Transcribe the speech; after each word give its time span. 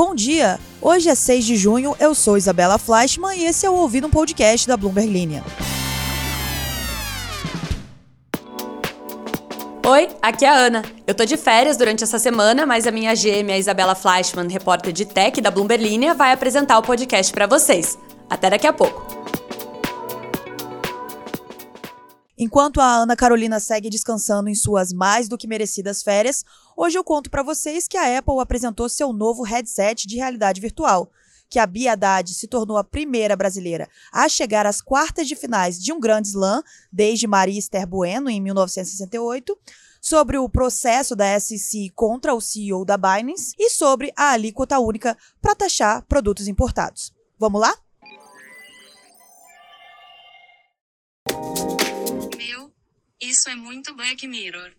Bom 0.00 0.14
dia! 0.14 0.58
Hoje 0.80 1.10
é 1.10 1.14
6 1.14 1.44
de 1.44 1.56
junho, 1.56 1.94
eu 2.00 2.14
sou 2.14 2.38
Isabela 2.38 2.78
Fleischmann 2.78 3.38
e 3.38 3.44
esse 3.44 3.66
é 3.66 3.70
o 3.70 3.74
Ouvido 3.74 4.06
um 4.06 4.10
Podcast 4.10 4.66
da 4.66 4.74
Bloomberg 4.74 5.12
Linha. 5.12 5.44
Oi, 9.86 10.08
aqui 10.22 10.46
é 10.46 10.48
a 10.48 10.54
Ana. 10.54 10.82
Eu 11.06 11.14
tô 11.14 11.26
de 11.26 11.36
férias 11.36 11.76
durante 11.76 12.02
essa 12.02 12.18
semana, 12.18 12.64
mas 12.64 12.86
a 12.86 12.90
minha 12.90 13.14
gêmea 13.14 13.58
Isabela 13.58 13.94
Fleischmann, 13.94 14.48
repórter 14.48 14.90
de 14.90 15.04
tech 15.04 15.38
da 15.38 15.50
Bloomberg 15.50 15.84
Linha, 15.84 16.14
vai 16.14 16.32
apresentar 16.32 16.78
o 16.78 16.82
podcast 16.82 17.30
para 17.30 17.46
vocês. 17.46 17.98
Até 18.30 18.48
daqui 18.48 18.66
a 18.66 18.72
pouco. 18.72 19.39
Enquanto 22.42 22.80
a 22.80 22.86
Ana 22.94 23.14
Carolina 23.14 23.60
segue 23.60 23.90
descansando 23.90 24.48
em 24.48 24.54
suas 24.54 24.94
mais 24.94 25.28
do 25.28 25.36
que 25.36 25.46
merecidas 25.46 26.02
férias, 26.02 26.42
hoje 26.74 26.96
eu 26.96 27.04
conto 27.04 27.28
para 27.28 27.42
vocês 27.42 27.86
que 27.86 27.98
a 27.98 28.16
Apple 28.16 28.40
apresentou 28.40 28.88
seu 28.88 29.12
novo 29.12 29.42
headset 29.42 30.06
de 30.06 30.16
realidade 30.16 30.58
virtual, 30.58 31.10
que 31.50 31.58
a 31.58 31.66
Bia 31.66 31.92
Haddad 31.92 32.32
se 32.32 32.48
tornou 32.48 32.78
a 32.78 32.82
primeira 32.82 33.36
brasileira 33.36 33.86
a 34.10 34.26
chegar 34.26 34.64
às 34.64 34.80
quartas 34.80 35.28
de 35.28 35.36
finais 35.36 35.78
de 35.78 35.92
um 35.92 36.00
grande 36.00 36.28
slam 36.28 36.62
desde 36.90 37.26
Maria 37.26 37.58
Esther 37.58 37.86
Bueno 37.86 38.30
em 38.30 38.40
1968, 38.40 39.54
sobre 40.00 40.38
o 40.38 40.48
processo 40.48 41.14
da 41.14 41.38
SEC 41.38 41.90
contra 41.94 42.32
o 42.32 42.40
CEO 42.40 42.86
da 42.86 42.96
Binance 42.96 43.54
e 43.58 43.68
sobre 43.68 44.14
a 44.16 44.30
alíquota 44.30 44.78
única 44.78 45.14
para 45.42 45.54
taxar 45.54 46.06
produtos 46.06 46.48
importados. 46.48 47.12
Vamos 47.38 47.60
lá? 47.60 47.76
Isso 53.20 53.50
é 53.50 53.54
muito 53.54 53.94
Black 53.94 54.26
Mirror. 54.26 54.70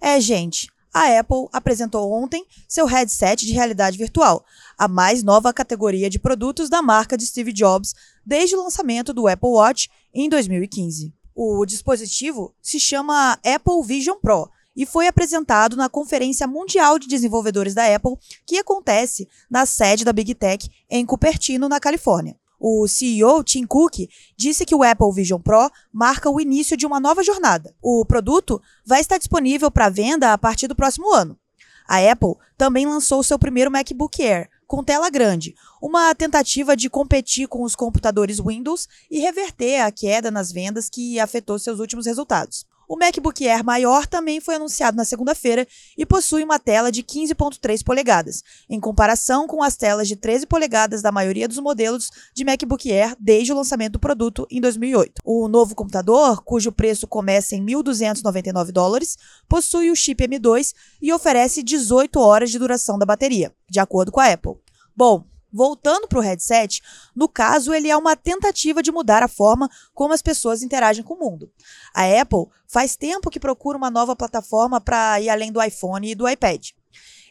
É, 0.00 0.20
gente. 0.20 0.68
A 0.92 1.18
Apple 1.18 1.48
apresentou 1.52 2.12
ontem 2.12 2.46
seu 2.68 2.86
headset 2.86 3.44
de 3.44 3.52
realidade 3.52 3.98
virtual, 3.98 4.44
a 4.78 4.86
mais 4.86 5.24
nova 5.24 5.52
categoria 5.52 6.08
de 6.08 6.20
produtos 6.20 6.68
da 6.68 6.80
marca 6.80 7.16
de 7.16 7.26
Steve 7.26 7.52
Jobs 7.52 7.94
desde 8.24 8.54
o 8.54 8.62
lançamento 8.62 9.12
do 9.12 9.26
Apple 9.26 9.48
Watch 9.48 9.90
em 10.12 10.28
2015. 10.28 11.12
O 11.34 11.66
dispositivo 11.66 12.54
se 12.62 12.78
chama 12.78 13.32
Apple 13.44 13.82
Vision 13.84 14.18
Pro 14.20 14.48
e 14.76 14.86
foi 14.86 15.08
apresentado 15.08 15.76
na 15.76 15.88
Conferência 15.88 16.46
Mundial 16.46 16.98
de 16.98 17.08
Desenvolvedores 17.08 17.74
da 17.74 17.92
Apple, 17.92 18.16
que 18.46 18.58
acontece 18.58 19.28
na 19.50 19.66
sede 19.66 20.04
da 20.04 20.12
Big 20.12 20.34
Tech 20.34 20.68
em 20.88 21.04
Cupertino, 21.04 21.68
na 21.68 21.80
Califórnia. 21.80 22.36
O 22.66 22.88
CEO 22.88 23.44
Tim 23.44 23.66
Cook 23.66 24.08
disse 24.34 24.64
que 24.64 24.74
o 24.74 24.82
Apple 24.82 25.12
Vision 25.12 25.38
Pro 25.38 25.70
marca 25.92 26.30
o 26.30 26.40
início 26.40 26.78
de 26.78 26.86
uma 26.86 26.98
nova 26.98 27.22
jornada. 27.22 27.74
O 27.82 28.06
produto 28.06 28.58
vai 28.86 29.02
estar 29.02 29.18
disponível 29.18 29.70
para 29.70 29.90
venda 29.90 30.32
a 30.32 30.38
partir 30.38 30.66
do 30.66 30.74
próximo 30.74 31.12
ano. 31.12 31.38
A 31.86 31.98
Apple 32.10 32.36
também 32.56 32.86
lançou 32.86 33.22
seu 33.22 33.38
primeiro 33.38 33.70
MacBook 33.70 34.22
Air, 34.22 34.48
com 34.66 34.82
tela 34.82 35.10
grande, 35.10 35.54
uma 35.82 36.14
tentativa 36.14 36.74
de 36.74 36.88
competir 36.88 37.48
com 37.48 37.64
os 37.64 37.76
computadores 37.76 38.40
Windows 38.40 38.88
e 39.10 39.18
reverter 39.18 39.82
a 39.82 39.92
queda 39.92 40.30
nas 40.30 40.50
vendas 40.50 40.88
que 40.88 41.20
afetou 41.20 41.58
seus 41.58 41.78
últimos 41.80 42.06
resultados. 42.06 42.64
O 42.88 42.96
MacBook 42.96 43.46
Air 43.48 43.64
maior 43.64 44.06
também 44.06 44.40
foi 44.40 44.56
anunciado 44.56 44.96
na 44.96 45.04
segunda-feira 45.04 45.66
e 45.96 46.04
possui 46.04 46.44
uma 46.44 46.58
tela 46.58 46.92
de 46.92 47.02
15.3 47.02 47.82
polegadas, 47.82 48.42
em 48.68 48.78
comparação 48.78 49.46
com 49.46 49.62
as 49.62 49.76
telas 49.76 50.08
de 50.08 50.16
13 50.16 50.46
polegadas 50.46 51.02
da 51.02 51.10
maioria 51.10 51.48
dos 51.48 51.58
modelos 51.58 52.10
de 52.34 52.44
MacBook 52.44 52.90
Air 52.92 53.16
desde 53.18 53.52
o 53.52 53.56
lançamento 53.56 53.92
do 53.92 54.00
produto 54.00 54.46
em 54.50 54.60
2008. 54.60 55.22
O 55.24 55.48
novo 55.48 55.74
computador, 55.74 56.42
cujo 56.42 56.72
preço 56.72 57.06
começa 57.06 57.54
em 57.54 57.64
1.299 57.64 58.72
dólares, 58.72 59.16
possui 59.48 59.90
o 59.90 59.96
chip 59.96 60.22
M2 60.22 60.74
e 61.00 61.12
oferece 61.12 61.62
18 61.62 62.18
horas 62.20 62.50
de 62.50 62.58
duração 62.58 62.98
da 62.98 63.06
bateria, 63.06 63.52
de 63.68 63.80
acordo 63.80 64.12
com 64.12 64.20
a 64.20 64.32
Apple. 64.32 64.54
Bom, 64.96 65.24
Voltando 65.56 66.08
para 66.08 66.18
o 66.18 66.20
headset, 66.20 66.82
no 67.14 67.28
caso, 67.28 67.72
ele 67.72 67.88
é 67.88 67.96
uma 67.96 68.16
tentativa 68.16 68.82
de 68.82 68.90
mudar 68.90 69.22
a 69.22 69.28
forma 69.28 69.70
como 69.94 70.12
as 70.12 70.20
pessoas 70.20 70.64
interagem 70.64 71.04
com 71.04 71.14
o 71.14 71.18
mundo. 71.18 71.48
A 71.94 72.02
Apple 72.20 72.46
faz 72.66 72.96
tempo 72.96 73.30
que 73.30 73.38
procura 73.38 73.78
uma 73.78 73.88
nova 73.88 74.16
plataforma 74.16 74.80
para 74.80 75.20
ir 75.20 75.28
além 75.28 75.52
do 75.52 75.62
iPhone 75.62 76.10
e 76.10 76.14
do 76.16 76.28
iPad. 76.28 76.70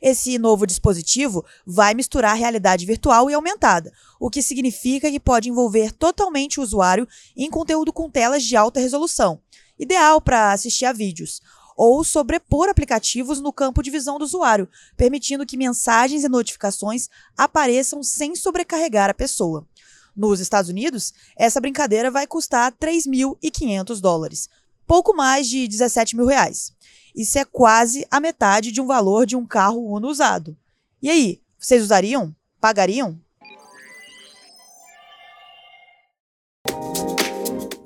Esse 0.01 0.37
novo 0.37 0.65
dispositivo 0.65 1.45
vai 1.67 1.93
misturar 1.93 2.37
realidade 2.37 2.85
virtual 2.85 3.29
e 3.29 3.33
aumentada, 3.33 3.91
o 4.17 4.29
que 4.29 4.41
significa 4.41 5.11
que 5.11 5.19
pode 5.19 5.49
envolver 5.49 5.91
totalmente 5.91 6.61
o 6.61 6.63
usuário 6.63 7.05
em 7.35 7.49
conteúdo 7.49 7.91
com 7.91 8.09
telas 8.09 8.43
de 8.43 8.55
alta 8.55 8.79
resolução, 8.79 9.41
ideal 9.77 10.21
para 10.21 10.53
assistir 10.53 10.85
a 10.85 10.93
vídeos 10.93 11.41
ou 11.75 12.03
sobrepor 12.03 12.69
aplicativos 12.69 13.39
no 13.39 13.53
campo 13.53 13.81
de 13.81 13.91
visão 13.91 14.17
do 14.17 14.25
usuário, 14.25 14.67
permitindo 14.95 15.45
que 15.45 15.57
mensagens 15.57 16.23
e 16.23 16.29
notificações 16.29 17.09
apareçam 17.37 18.03
sem 18.03 18.35
sobrecarregar 18.35 19.09
a 19.09 19.13
pessoa. 19.13 19.67
Nos 20.15 20.39
Estados 20.39 20.69
Unidos, 20.69 21.13
essa 21.35 21.59
brincadeira 21.59 22.11
vai 22.11 22.27
custar 22.27 22.71
3.500 22.73 23.99
dólares, 23.99 24.47
pouco 24.85 25.15
mais 25.15 25.47
de 25.47 25.67
17 25.67 26.15
mil 26.15 26.25
reais. 26.25 26.71
Isso 27.15 27.37
é 27.37 27.45
quase 27.45 28.05
a 28.09 28.19
metade 28.19 28.71
de 28.71 28.81
um 28.81 28.87
valor 28.87 29.25
de 29.25 29.35
um 29.35 29.45
carro 29.45 29.85
Uno 29.85 30.07
usado. 30.07 30.57
E 31.01 31.09
aí, 31.09 31.41
vocês 31.57 31.83
usariam? 31.83 32.35
Pagariam? 32.59 33.19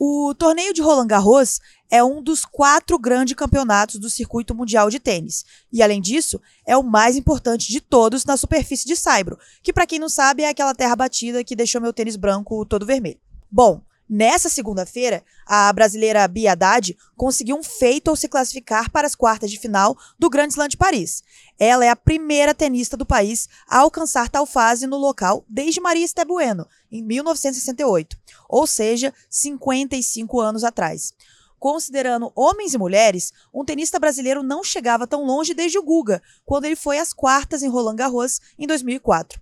O 0.09 0.33
torneio 0.33 0.73
de 0.73 0.81
Roland 0.81 1.05
Garros 1.07 1.59
é 1.91 2.01
um 2.01 2.23
dos 2.23 2.45
quatro 2.45 2.97
grandes 2.97 3.35
campeonatos 3.35 3.99
do 3.99 4.09
circuito 4.09 4.55
mundial 4.55 4.89
de 4.89 5.01
tênis. 5.01 5.43
E, 5.69 5.83
além 5.83 5.99
disso, 5.99 6.39
é 6.65 6.77
o 6.77 6.81
mais 6.81 7.17
importante 7.17 7.67
de 7.67 7.81
todos 7.81 8.23
na 8.23 8.37
superfície 8.37 8.87
de 8.87 8.95
Saibro, 8.95 9.37
que, 9.61 9.73
para 9.73 9.85
quem 9.85 9.99
não 9.99 10.07
sabe, 10.07 10.43
é 10.43 10.49
aquela 10.49 10.73
terra 10.73 10.95
batida 10.95 11.43
que 11.43 11.57
deixou 11.57 11.81
meu 11.81 11.91
tênis 11.91 12.15
branco 12.15 12.65
todo 12.65 12.85
vermelho. 12.85 13.19
Bom, 13.51 13.81
Nessa 14.09 14.47
segunda-feira, 14.47 15.21
a 15.45 15.71
brasileira 15.73 16.25
Bia 16.29 16.53
Haddad 16.53 16.97
conseguiu 17.17 17.57
um 17.57 17.63
feito 17.63 18.09
ao 18.09 18.15
se 18.15 18.29
classificar 18.29 18.89
para 18.89 19.05
as 19.05 19.15
quartas 19.15 19.51
de 19.51 19.59
final 19.59 19.97
do 20.17 20.29
Grande 20.29 20.53
Slam 20.53 20.69
de 20.69 20.77
Paris. 20.77 21.21
Ela 21.59 21.85
é 21.85 21.89
a 21.89 21.95
primeira 21.95 22.53
tenista 22.53 22.95
do 22.95 23.05
país 23.05 23.49
a 23.67 23.79
alcançar 23.79 24.29
tal 24.29 24.45
fase 24.45 24.87
no 24.87 24.95
local 24.95 25.43
desde 25.49 25.81
Maria 25.81 26.05
Esté 26.05 26.23
Bueno, 26.23 26.65
em 26.89 27.03
1968, 27.03 28.17
ou 28.47 28.65
seja, 28.65 29.13
55 29.29 30.39
anos 30.39 30.63
atrás. 30.63 31.13
Considerando 31.59 32.31
homens 32.33 32.73
e 32.73 32.77
mulheres, 32.77 33.33
um 33.53 33.65
tenista 33.65 33.99
brasileiro 33.99 34.41
não 34.41 34.63
chegava 34.63 35.05
tão 35.05 35.25
longe 35.25 35.53
desde 35.53 35.77
o 35.77 35.83
Guga, 35.83 36.21
quando 36.45 36.63
ele 36.63 36.77
foi 36.77 36.97
às 36.97 37.11
quartas 37.11 37.61
em 37.61 37.67
Roland 37.67 37.95
Garros 37.95 38.39
em 38.57 38.65
2004. 38.65 39.41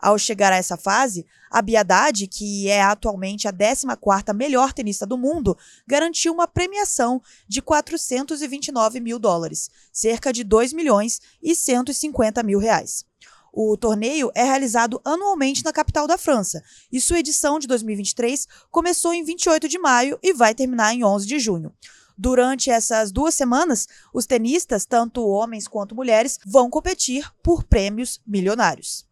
Ao 0.00 0.16
chegar 0.16 0.52
a 0.52 0.56
essa 0.56 0.76
fase, 0.76 1.26
a 1.50 1.60
Biadade, 1.60 2.26
que 2.26 2.68
é 2.68 2.82
atualmente 2.82 3.48
a 3.48 3.52
14ª 3.52 4.32
melhor 4.32 4.72
tenista 4.72 5.04
do 5.04 5.18
mundo, 5.18 5.56
garantiu 5.86 6.32
uma 6.32 6.46
premiação 6.46 7.20
de 7.48 7.60
429 7.60 9.00
mil 9.00 9.18
dólares, 9.18 9.70
cerca 9.92 10.32
de 10.32 10.44
2 10.44 10.72
milhões 10.72 11.20
e 11.42 11.54
150 11.54 12.42
mil 12.42 12.58
reais. 12.58 13.04
O 13.52 13.76
torneio 13.76 14.30
é 14.34 14.44
realizado 14.44 15.00
anualmente 15.04 15.64
na 15.64 15.72
capital 15.72 16.06
da 16.06 16.18
França 16.18 16.62
e 16.92 17.00
sua 17.00 17.18
edição 17.18 17.58
de 17.58 17.66
2023 17.66 18.46
começou 18.70 19.12
em 19.12 19.24
28 19.24 19.68
de 19.68 19.78
maio 19.78 20.18
e 20.22 20.32
vai 20.32 20.54
terminar 20.54 20.94
em 20.94 21.02
11 21.02 21.26
de 21.26 21.40
junho. 21.40 21.72
Durante 22.16 22.68
essas 22.68 23.10
duas 23.12 23.34
semanas, 23.34 23.86
os 24.12 24.26
tenistas, 24.26 24.84
tanto 24.84 25.24
homens 25.24 25.68
quanto 25.68 25.94
mulheres, 25.94 26.38
vão 26.44 26.68
competir 26.68 27.32
por 27.42 27.62
prêmios 27.64 28.20
milionários. 28.26 29.07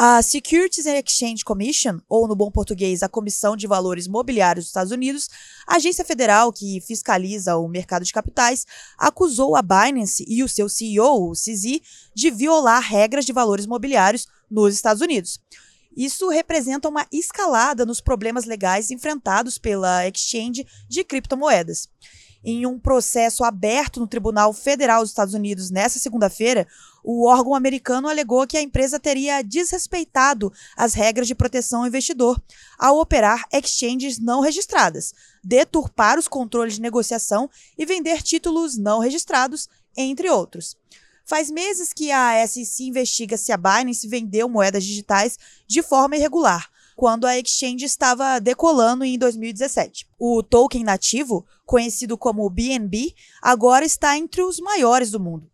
A 0.00 0.22
Securities 0.22 0.86
and 0.86 0.96
Exchange 0.96 1.44
Commission, 1.44 1.98
ou 2.08 2.28
no 2.28 2.36
bom 2.36 2.52
português, 2.52 3.02
a 3.02 3.08
Comissão 3.08 3.56
de 3.56 3.66
Valores 3.66 4.06
Mobiliários 4.06 4.66
dos 4.66 4.68
Estados 4.68 4.92
Unidos, 4.92 5.28
agência 5.66 6.04
federal 6.04 6.52
que 6.52 6.80
fiscaliza 6.80 7.56
o 7.56 7.66
mercado 7.66 8.04
de 8.04 8.12
capitais, 8.12 8.64
acusou 8.96 9.56
a 9.56 9.60
Binance 9.60 10.24
e 10.28 10.44
o 10.44 10.48
seu 10.48 10.68
CEO, 10.68 11.28
o 11.28 11.32
CZ, 11.32 11.80
de 12.14 12.30
violar 12.30 12.80
regras 12.80 13.24
de 13.24 13.32
valores 13.32 13.66
mobiliários 13.66 14.28
nos 14.48 14.72
Estados 14.72 15.02
Unidos. 15.02 15.40
Isso 15.96 16.28
representa 16.28 16.88
uma 16.88 17.04
escalada 17.10 17.84
nos 17.84 18.00
problemas 18.00 18.44
legais 18.44 18.92
enfrentados 18.92 19.58
pela 19.58 20.06
exchange 20.06 20.64
de 20.88 21.02
criptomoedas. 21.02 21.88
Em 22.44 22.64
um 22.66 22.78
processo 22.78 23.42
aberto 23.42 23.98
no 23.98 24.06
Tribunal 24.06 24.52
Federal 24.52 25.00
dos 25.00 25.10
Estados 25.10 25.34
Unidos 25.34 25.70
nesta 25.70 25.98
segunda-feira, 25.98 26.68
o 27.02 27.26
órgão 27.26 27.54
americano 27.54 28.08
alegou 28.08 28.46
que 28.46 28.56
a 28.56 28.62
empresa 28.62 29.00
teria 29.00 29.42
desrespeitado 29.42 30.52
as 30.76 30.94
regras 30.94 31.26
de 31.26 31.34
proteção 31.34 31.80
ao 31.80 31.86
investidor 31.88 32.40
ao 32.78 33.00
operar 33.00 33.44
exchanges 33.52 34.18
não 34.18 34.40
registradas, 34.40 35.12
deturpar 35.42 36.18
os 36.18 36.28
controles 36.28 36.74
de 36.74 36.80
negociação 36.80 37.50
e 37.76 37.84
vender 37.84 38.22
títulos 38.22 38.76
não 38.76 39.00
registrados, 39.00 39.68
entre 39.96 40.30
outros. 40.30 40.76
Faz 41.24 41.50
meses 41.50 41.92
que 41.92 42.10
a 42.12 42.46
SEC 42.46 42.86
investiga 42.86 43.36
se 43.36 43.52
a 43.52 43.56
Binance 43.56 44.06
vendeu 44.06 44.48
moedas 44.48 44.84
digitais 44.84 45.38
de 45.66 45.82
forma 45.82 46.16
irregular, 46.16 46.70
quando 46.98 47.28
a 47.28 47.38
exchange 47.38 47.84
estava 47.84 48.40
decolando 48.40 49.04
em 49.04 49.16
2017. 49.16 50.08
O 50.18 50.42
token 50.42 50.82
nativo, 50.82 51.46
conhecido 51.64 52.18
como 52.18 52.50
BNB, 52.50 53.14
agora 53.40 53.84
está 53.84 54.18
entre 54.18 54.42
os 54.42 54.58
maiores 54.58 55.12
do 55.12 55.20
mundo. 55.20 55.48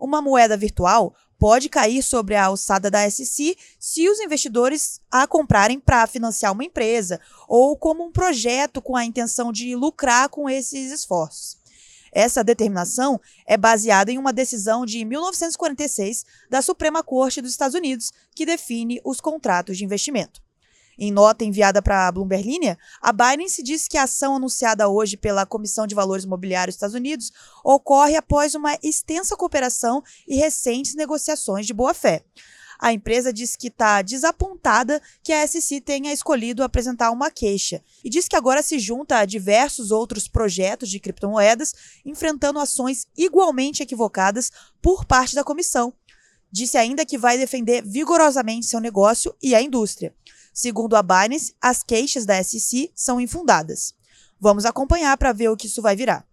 uma 0.00 0.20
moeda 0.20 0.56
virtual 0.56 1.14
pode 1.38 1.68
cair 1.68 2.02
sobre 2.02 2.34
a 2.34 2.46
alçada 2.46 2.90
da 2.90 3.08
SC 3.08 3.56
se 3.78 4.08
os 4.08 4.18
investidores 4.18 5.00
a 5.08 5.24
comprarem 5.24 5.78
para 5.78 6.04
financiar 6.08 6.50
uma 6.50 6.64
empresa 6.64 7.20
ou 7.46 7.76
como 7.76 8.02
um 8.02 8.10
projeto 8.10 8.82
com 8.82 8.96
a 8.96 9.04
intenção 9.04 9.52
de 9.52 9.76
lucrar 9.76 10.28
com 10.30 10.50
esses 10.50 10.90
esforços. 10.90 11.58
Essa 12.10 12.42
determinação 12.42 13.20
é 13.46 13.56
baseada 13.56 14.10
em 14.10 14.18
uma 14.18 14.32
decisão 14.32 14.84
de 14.84 15.04
1946 15.04 16.24
da 16.50 16.60
Suprema 16.60 17.04
Corte 17.04 17.40
dos 17.40 17.52
Estados 17.52 17.76
Unidos, 17.76 18.10
que 18.34 18.44
define 18.44 19.00
os 19.04 19.20
contratos 19.20 19.78
de 19.78 19.84
investimento. 19.84 20.42
Em 21.04 21.10
nota 21.10 21.44
enviada 21.44 21.82
para 21.82 22.06
a 22.06 22.12
Bloomberg 22.12 22.48
Linha, 22.48 22.78
a 23.00 23.12
Binance 23.12 23.60
diz 23.60 23.88
que 23.88 23.98
a 23.98 24.04
ação 24.04 24.36
anunciada 24.36 24.88
hoje 24.88 25.16
pela 25.16 25.44
Comissão 25.44 25.84
de 25.84 25.96
Valores 25.96 26.22
Imobiliários 26.22 26.74
dos 26.74 26.76
Estados 26.76 26.94
Unidos 26.94 27.32
ocorre 27.64 28.14
após 28.14 28.54
uma 28.54 28.78
extensa 28.80 29.36
cooperação 29.36 30.00
e 30.28 30.36
recentes 30.36 30.94
negociações 30.94 31.66
de 31.66 31.74
boa-fé. 31.74 32.22
A 32.78 32.92
empresa 32.92 33.32
diz 33.32 33.56
que 33.56 33.66
está 33.66 34.00
desapontada 34.00 35.02
que 35.24 35.32
a 35.32 35.44
SEC 35.44 35.80
tenha 35.80 36.12
escolhido 36.12 36.62
apresentar 36.62 37.10
uma 37.10 37.32
queixa 37.32 37.82
e 38.04 38.08
diz 38.08 38.28
que 38.28 38.36
agora 38.36 38.62
se 38.62 38.78
junta 38.78 39.18
a 39.18 39.24
diversos 39.24 39.90
outros 39.90 40.28
projetos 40.28 40.88
de 40.88 41.00
criptomoedas 41.00 41.74
enfrentando 42.06 42.60
ações 42.60 43.08
igualmente 43.18 43.82
equivocadas 43.82 44.52
por 44.80 45.04
parte 45.04 45.34
da 45.34 45.42
comissão. 45.42 45.92
Disse 46.48 46.78
ainda 46.78 47.04
que 47.04 47.18
vai 47.18 47.36
defender 47.36 47.82
vigorosamente 47.82 48.66
seu 48.66 48.78
negócio 48.78 49.34
e 49.42 49.52
a 49.52 49.60
indústria. 49.60 50.14
Segundo 50.52 50.96
a 50.96 51.02
Binance, 51.02 51.54
as 51.60 51.82
queixas 51.82 52.26
da 52.26 52.42
SEC 52.42 52.92
são 52.94 53.20
infundadas. 53.20 53.94
Vamos 54.38 54.64
acompanhar 54.64 55.16
para 55.16 55.32
ver 55.32 55.48
o 55.48 55.56
que 55.56 55.66
isso 55.66 55.80
vai 55.80 55.96
virar. 55.96 56.26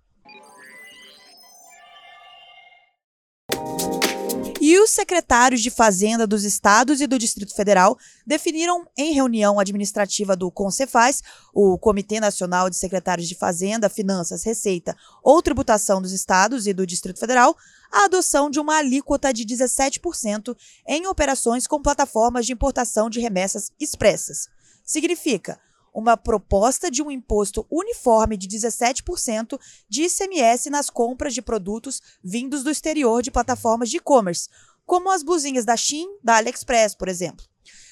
E 4.69 4.77
os 4.77 4.92
secretários 4.92 5.63
de 5.63 5.71
Fazenda 5.71 6.27
dos 6.27 6.44
estados 6.44 7.01
e 7.01 7.07
do 7.07 7.18
Distrito 7.18 7.56
Federal 7.56 7.98
definiram 8.24 8.88
em 8.95 9.16
reunião 9.16 9.60
administrativa 9.60 10.36
do 10.36 10.51
CONCEFAS, 10.51 11.24
o 11.51 11.75
Comitê 11.80 12.19
Nacional 12.19 12.69
de 12.69 12.75
Secretários 12.75 13.27
de 13.27 13.33
Fazenda, 13.33 13.89
Finanças, 13.89 14.44
Receita 14.44 14.95
ou 15.24 15.42
Tributação 15.42 16.00
dos 16.00 16.12
estados 16.12 16.68
e 16.68 16.74
do 16.74 16.86
Distrito 16.86 17.19
Federal, 17.19 17.57
a 17.92 18.06
adoção 18.06 18.48
de 18.48 18.60
uma 18.60 18.77
alíquota 18.77 19.33
de 19.33 19.44
17% 19.44 20.56
em 20.88 21.07
operações 21.07 21.65
com 21.65 21.81
plataformas 21.81 22.45
de 22.45 22.54
importação 22.54 23.10
de 23.10 23.19
remessas 23.19 23.72
expressas. 23.80 24.50
Significa 24.86 25.60
uma 25.94 26.15
proposta 26.15 26.89
de 26.89 27.01
um 27.01 27.12
imposto 27.12 27.65
uniforme 27.69 28.38
de 28.38 28.47
17% 28.47 29.59
de 29.88 30.03
ICMS 30.03 30.69
nas 30.69 30.89
compras 30.89 31.33
de 31.33 31.41
produtos 31.41 32.01
vindos 32.24 32.63
do 32.63 32.69
exterior 32.69 33.21
de 33.21 33.31
plataformas 33.31 33.89
de 33.89 33.97
e-commerce, 33.97 34.50
como 34.86 35.12
as 35.12 35.24
blusinhas 35.24 35.65
da 35.65 35.77
Shein, 35.77 36.07
da 36.24 36.38
AliExpress, 36.38 36.95
por 36.95 37.07
exemplo. 37.07 37.45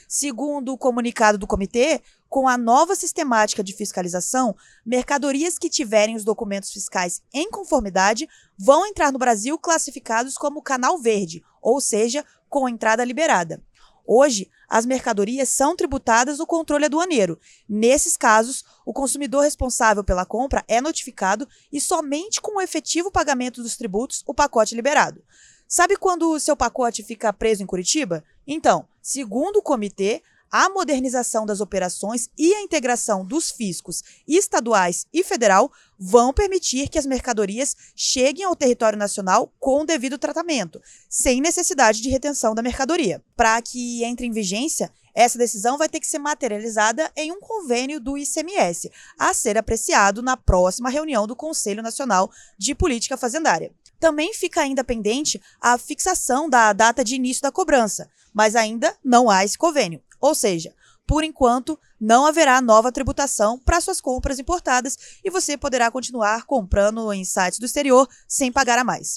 Segundo 0.08 0.72
o 0.72 0.78
comunicado 0.78 1.38
do 1.38 1.46
comitê, 1.46 2.02
com 2.30 2.48
a 2.48 2.58
nova 2.58 2.96
sistemática 2.96 3.64
de 3.64 3.74
fiscalização, 3.74 4.56
mercadorias 4.86 5.58
que 5.58 5.70
tiverem 5.70 6.16
os 6.16 6.24
documentos 6.24 6.72
fiscais 6.72 7.22
em 7.34 7.50
conformidade 7.50 8.28
vão 8.58 8.86
entrar 8.86 9.12
no 9.12 9.20
Brasil 9.20 9.58
classificados 9.60 10.38
como 10.38 10.62
canal 10.62 10.98
verde, 10.98 11.44
ou 11.62 11.82
seja, 11.82 12.26
com 12.50 12.70
entrada 12.70 13.04
liberada. 13.04 13.62
Hoje, 14.08 14.50
as 14.70 14.86
mercadorias 14.86 15.50
são 15.50 15.76
tributadas 15.76 16.40
no 16.40 16.48
controle 16.48 16.86
aduaneiro. 16.86 17.38
Nesses 17.68 18.16
casos, 18.16 18.64
o 18.86 18.94
consumidor 18.94 19.44
responsável 19.44 20.02
pela 20.02 20.26
compra 20.26 20.64
é 20.66 20.80
notificado 20.80 21.46
e 21.72 21.82
somente 21.82 22.40
com 22.40 22.58
o 22.58 22.62
efetivo 22.62 23.12
pagamento 23.12 23.62
dos 23.62 23.76
tributos 23.76 24.24
o 24.26 24.34
pacote 24.34 24.74
é 24.74 24.78
liberado. 24.78 25.22
Sabe 25.68 25.98
quando 25.98 26.32
o 26.32 26.40
seu 26.40 26.56
pacote 26.56 27.04
fica 27.04 27.34
preso 27.34 27.62
em 27.62 27.66
Curitiba? 27.66 28.24
Então, 28.48 28.88
segundo 29.02 29.58
o 29.58 29.62
comitê, 29.62 30.24
a 30.52 30.70
modernização 30.70 31.46
das 31.46 31.60
operações 31.60 32.30
e 32.38 32.54
a 32.54 32.62
integração 32.62 33.26
dos 33.26 33.52
fiscos 33.52 34.04
estaduais 34.28 35.06
e 35.14 35.24
federal 35.24 35.72
vão 35.98 36.34
permitir 36.34 36.90
que 36.90 37.00
as 37.00 37.06
mercadorias 37.06 37.76
cheguem 37.96 38.46
ao 38.46 38.56
território 38.56 38.98
nacional 38.98 39.54
com 39.60 39.82
o 39.82 39.86
devido 39.86 40.18
tratamento, 40.18 40.82
sem 41.10 41.42
necessidade 41.42 42.02
de 42.02 42.10
retenção 42.10 42.54
da 42.54 42.62
mercadoria. 42.62 43.24
Para 43.36 43.62
que 43.62 44.04
entre 44.04 44.26
em 44.26 44.32
vigência, 44.32 44.92
essa 45.18 45.40
decisão 45.40 45.80
vai 45.80 45.90
ter 45.90 46.00
que 46.00 46.06
ser 46.06 46.20
materializada 46.20 47.12
em 47.16 47.32
um 47.32 47.40
convênio 47.40 48.00
do 48.00 48.18
ICMS, 48.18 48.92
a 49.18 49.34
ser 49.34 49.58
apreciado 49.58 50.22
na 50.22 50.38
próxima 50.38 50.92
reunião 50.92 51.26
do 51.26 51.36
Conselho 51.36 51.82
Nacional 51.82 52.30
de 52.56 52.76
Política 52.76 53.18
Fazendária. 53.18 53.72
Também 54.00 54.32
fica 54.32 54.62
ainda 54.62 54.84
pendente 54.84 55.42
a 55.60 55.76
fixação 55.80 56.48
da 56.48 56.72
data 56.72 57.04
de 57.04 57.16
início 57.16 57.42
da 57.42 57.52
cobrança, 57.52 58.08
mas 58.32 58.56
ainda 58.56 58.96
não 59.04 59.28
há 59.28 59.44
esse 59.44 59.58
convênio. 59.58 60.04
Ou 60.20 60.34
seja, 60.36 60.74
por 61.08 61.24
enquanto, 61.24 61.80
não 62.00 62.26
haverá 62.26 62.62
nova 62.62 62.92
tributação 62.92 63.58
para 63.58 63.80
suas 63.80 64.02
compras 64.02 64.40
importadas 64.40 64.98
e 65.24 65.30
você 65.30 65.58
poderá 65.58 65.90
continuar 65.90 66.46
comprando 66.46 67.12
em 67.14 67.24
sites 67.24 67.60
do 67.60 67.66
exterior 67.66 68.08
sem 68.28 68.52
pagar 68.52 68.78
a 68.78 68.84
mais. 68.84 69.16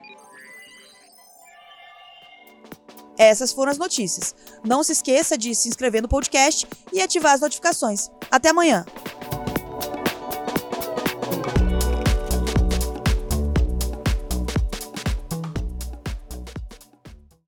Essas 3.19 3.53
foram 3.53 3.71
as 3.71 3.77
notícias. 3.77 4.35
Não 4.65 4.83
se 4.83 4.93
esqueça 4.93 5.37
de 5.37 5.55
se 5.55 5.69
inscrever 5.69 6.01
no 6.01 6.09
podcast 6.09 6.67
e 6.91 7.03
ativar 7.03 7.35
as 7.35 7.41
notificações. 7.41 8.09
Até 8.31 8.49
amanhã! 8.49 8.87